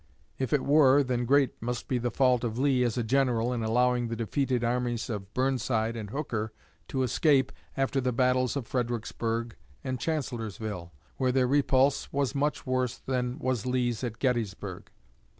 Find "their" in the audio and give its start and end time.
11.31-11.45